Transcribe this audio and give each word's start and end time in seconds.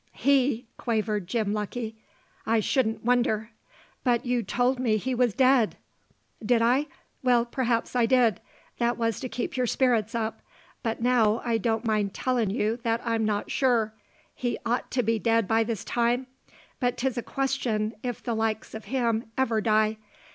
"He!" 0.13 0.65
quavered 0.77 1.27
Jim 1.27 1.53
Lucky. 1.53 1.95
"I 2.43 2.59
shouldn't 2.59 3.05
wonder." 3.05 3.51
"But 4.03 4.25
you 4.25 4.41
told 4.41 4.79
me 4.79 4.97
he 4.97 5.13
was 5.13 5.35
dead!" 5.35 5.77
"Did 6.43 6.59
I? 6.63 6.87
Well, 7.21 7.45
perhaps 7.45 7.95
I 7.95 8.07
did. 8.07 8.41
That 8.79 8.97
was 8.97 9.19
to 9.19 9.29
keep 9.29 9.55
your 9.55 9.67
spirits 9.67 10.15
up. 10.15 10.41
But 10.81 11.03
now 11.03 11.39
I 11.45 11.59
don't 11.59 11.85
mind 11.85 12.15
tellin' 12.15 12.49
you 12.49 12.77
that 12.77 12.99
I'm 13.05 13.25
not 13.25 13.51
sure. 13.51 13.93
He 14.33 14.57
ought 14.65 14.89
to 14.89 15.03
be 15.03 15.19
dead 15.19 15.47
by 15.47 15.63
this 15.63 15.83
time; 15.85 16.25
but 16.79 16.97
'tis 16.97 17.15
a 17.19 17.21
question 17.21 17.93
if 18.01 18.23
the 18.23 18.33
likes 18.33 18.73
of 18.73 18.85
him 18.85 19.25
ever 19.37 19.61
die. 19.61 19.97